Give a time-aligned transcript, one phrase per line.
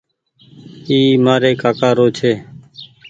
[0.89, 2.33] اي مآري ڪآڪآ رو ڇي۔